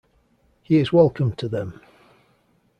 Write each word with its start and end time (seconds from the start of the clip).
He 0.63 0.77
is 0.79 0.91
welcome 0.91 1.33
to 1.33 1.47
them. 1.47 1.79